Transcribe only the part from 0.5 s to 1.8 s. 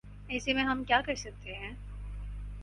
میں ہم کیا کر سکتے ہیں۔